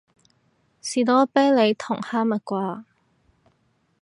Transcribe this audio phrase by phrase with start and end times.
[0.81, 2.85] 士多啤梨同哈蜜瓜